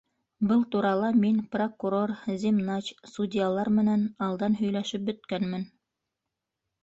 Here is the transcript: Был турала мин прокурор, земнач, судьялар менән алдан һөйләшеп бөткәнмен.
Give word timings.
Был 0.49 0.61
турала 0.75 1.09
мин 1.23 1.35
прокурор, 1.55 2.13
земнач, 2.45 2.79
судьялар 3.15 3.71
менән 3.81 4.07
алдан 4.29 4.57
һөйләшеп 4.63 5.05
бөткәнмен. 5.11 5.69